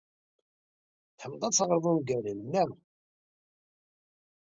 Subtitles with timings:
[1.17, 2.69] Tḥemmled ad teɣred ungalen, naɣ?